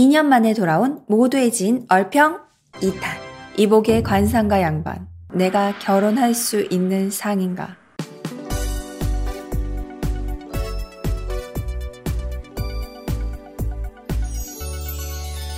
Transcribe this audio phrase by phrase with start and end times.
[0.00, 2.40] 2년 만에 돌아온 모두의 지인 얼평
[2.76, 3.02] 2탄.
[3.58, 5.06] 이복의 관상가 양반.
[5.34, 7.76] 내가 결혼할 수 있는 상인가?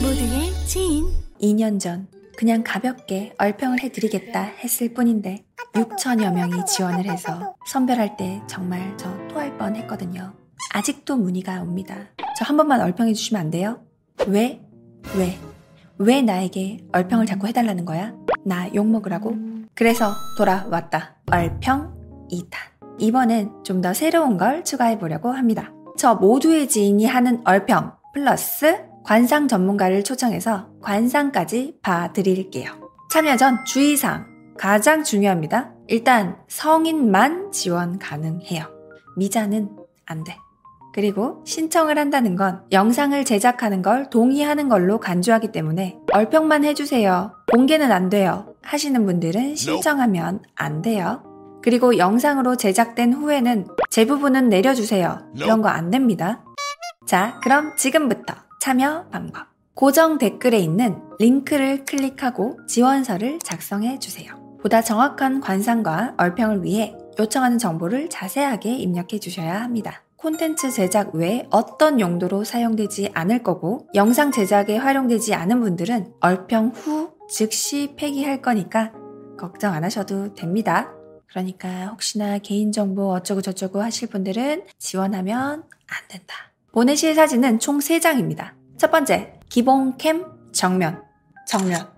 [0.01, 1.07] 모두의 지인
[1.41, 8.93] 2년 전 그냥 가볍게 얼평을 해드리겠다 했을 뿐인데 6천여 명이 지원을 해서 선별할 때 정말
[8.97, 10.35] 저 토할 뻔 했거든요.
[10.75, 12.09] 아직도 문의가 옵니다.
[12.37, 13.81] 저 한 번만 얼평해 주시면 안 돼요?
[14.29, 14.61] 왜?
[15.17, 15.39] 왜?
[15.99, 18.15] 왜 나에게 얼평을 자꾸 해달라는 거야?
[18.45, 19.35] 나 욕먹으라고?
[19.75, 21.17] 그래서 돌아왔다.
[21.31, 22.57] 얼평 2탄.
[22.99, 25.73] 이번엔 좀 더 새로운 걸 추가해 보려고 합니다.
[25.97, 32.71] 저 모두의 지인이 하는 얼평 플러스 관상 전문가를 초청해서 관상까지 봐드릴게요.
[33.11, 35.73] 참여 전 주의사항 가장 중요합니다.
[35.89, 38.65] 일단 성인만 지원 가능해요.
[39.17, 39.71] 미자는
[40.07, 40.37] 안 돼.
[40.95, 47.33] 그리고 신청을 한다는 건 영상을 제작하는 걸 동의하는 걸로 간주하기 때문에 얼평만 해주세요.
[47.51, 48.55] 공개는 안 돼요.
[48.63, 51.23] 하시는 분들은 신청하면 안 돼요.
[51.63, 55.19] 그리고 영상으로 제작된 후에는 제 부분은 내려주세요.
[55.37, 56.45] 이런 거 안 됩니다.
[57.07, 59.47] 자, 그럼 지금부터 참여 방법.
[59.75, 64.35] 고정 댓글에 있는 링크를 클릭하고 지원서를 작성해 주세요.
[64.61, 70.03] 보다 정확한 관상과 얼평을 위해 요청하는 정보를 자세하게 입력해 주셔야 합니다.
[70.23, 77.11] 콘텐츠 제작 외에 어떤 용도로 사용되지 않을 거고 영상 제작에 활용되지 않은 분들은 얼평 후
[77.29, 78.93] 즉시 폐기할 거니까
[79.37, 80.93] 걱정 안 하셔도 됩니다.
[81.29, 86.37] 그러니까 혹시나 개인정보 어쩌고 저쩌고 하실 분들은 지원하면 안 된다.
[86.71, 88.53] 보내실 사진은 총 3장입니다.
[88.79, 91.03] 첫 번째, 기본캠 정면,
[91.49, 91.91] 정면.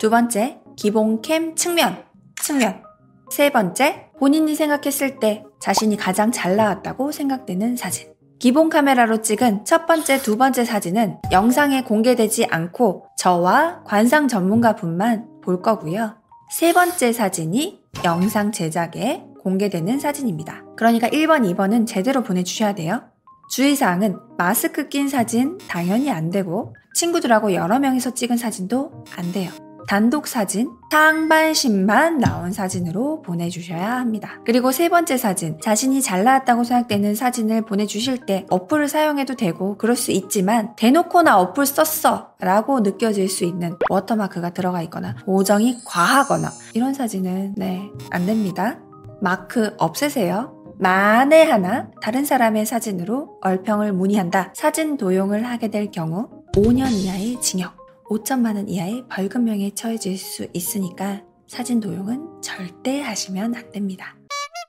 [0.00, 2.04] 두 번째, 기본캠 측면,
[2.42, 2.87] 측면.
[3.30, 8.12] 세 번째, 본인이 생각했을 때 자신이 가장 잘 나왔다고 생각되는 사진.
[8.38, 15.26] 기본 카메라로 찍은 첫 번째, 두 번째 사진은 영상에 공개되지 않고 저와 관상 전문가 분만
[15.42, 16.16] 볼 거고요.
[16.50, 20.64] 세 번째 사진이 영상 제작에 공개되는 사진입니다.
[20.76, 23.02] 그러니까 1번, 2번은 제대로 보내주셔야 돼요.
[23.50, 29.50] 주의사항은 마스크 낀 사진 당연히 안 되고 친구들하고 여러 명이서 찍은 사진도 안 돼요.
[29.88, 34.38] 단독 사진, 상반신만 나온 사진으로 보내주셔야 합니다.
[34.44, 39.96] 그리고 세 번째 사진, 자신이 잘 나왔다고 생각되는 사진을 보내주실 때 어플을 사용해도 되고 그럴
[39.96, 46.50] 수 있지만 대놓고 나 어플 썼어 라고 느껴질 수 있는 워터마크가 들어가 있거나 보정이 과하거나
[46.74, 48.78] 이런 사진은 네, 안 됩니다.
[49.22, 50.54] 마크 없애세요.
[50.78, 54.52] 만에 하나 다른 사람의 사진으로 얼평을 문의한다.
[54.54, 57.77] 사진 도용을 하게 될 경우 5년 이하의 징역,
[58.10, 64.16] 5천만 원 이하의 벌금형에 처해질 수 있으니까 사진 도용은 절대 하시면 안 됩니다.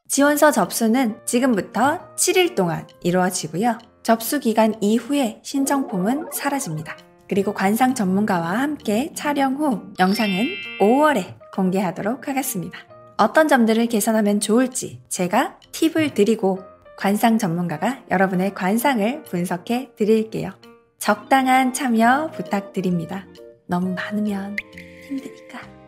[0.07, 3.77] 지원서 접수는 지금부터 7일 동안 이루어지고요.
[4.01, 6.97] 접수 기간 이후에 신청폼은 사라집니다.
[7.27, 10.47] 그리고 관상 전문가와 함께 촬영 후 영상은
[10.81, 12.79] 5월에 공개하도록 하겠습니다.
[13.17, 16.59] 어떤 점들을 개선하면 좋을지 제가 팁을 드리고
[16.97, 20.51] 관상 전문가가 여러분의 관상을 분석해 드릴게요.
[20.99, 23.25] 적당한 참여 부탁드립니다.
[23.67, 24.57] 너무 많으면
[25.07, 25.78] 힘드니까.